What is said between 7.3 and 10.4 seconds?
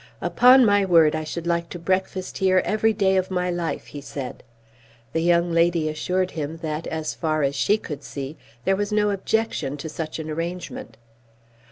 as she could see, there was no objection to such an